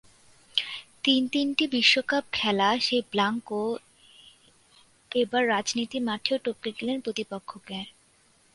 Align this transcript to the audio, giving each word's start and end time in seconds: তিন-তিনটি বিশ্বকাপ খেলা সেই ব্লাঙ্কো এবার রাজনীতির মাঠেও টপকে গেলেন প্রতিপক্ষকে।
তিন-তিনটি 1.03 1.63
বিশ্বকাপ 1.67 2.23
খেলা 2.33 2.69
সেই 2.79 3.01
ব্লাঙ্কো 3.11 3.61
এবার 5.11 5.43
রাজনীতির 5.47 6.03
মাঠেও 6.03 6.37
টপকে 6.37 6.69
গেলেন 6.77 6.97
প্রতিপক্ষকে। 7.01 7.77